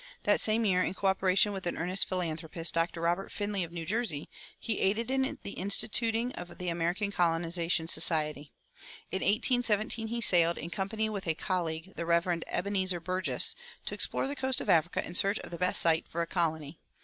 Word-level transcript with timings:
That 0.23 0.39
same 0.39 0.65
year, 0.65 0.81
in 0.81 0.95
coöperation 0.95 1.53
with 1.53 1.67
an 1.67 1.77
earnest 1.77 2.09
philanthropist, 2.09 2.73
Dr. 2.73 3.01
Robert 3.01 3.31
Finley, 3.31 3.63
of 3.63 3.71
New 3.71 3.85
Jersey, 3.85 4.31
he 4.59 4.79
aided 4.79 5.11
in 5.11 5.37
the 5.43 5.51
instituting 5.51 6.31
of 6.31 6.57
the 6.57 6.69
American 6.69 7.11
Colonization 7.11 7.87
Society. 7.87 8.51
In 9.11 9.17
1817 9.21 10.07
he 10.07 10.19
sailed, 10.19 10.57
in 10.57 10.71
company 10.71 11.07
with 11.07 11.27
a 11.27 11.35
colleague, 11.35 11.93
the 11.95 12.07
Rev. 12.07 12.41
Ebenezer 12.47 12.99
Burgess, 12.99 13.53
to 13.85 13.93
explore 13.93 14.25
the 14.25 14.35
coast 14.35 14.59
of 14.59 14.69
Africa 14.71 15.05
in 15.05 15.13
search 15.13 15.37
of 15.37 15.51
the 15.51 15.59
best 15.59 15.79
site 15.79 16.07
for 16.07 16.23
a 16.23 16.25
colony. 16.25 16.79